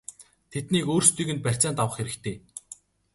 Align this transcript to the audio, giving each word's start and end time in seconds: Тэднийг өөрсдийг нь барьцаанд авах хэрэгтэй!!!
Тэднийг 0.51 0.85
өөрсдийг 0.93 1.29
нь 1.33 1.43
барьцаанд 1.45 1.77
авах 1.81 1.95
хэрэгтэй!!! 1.97 2.35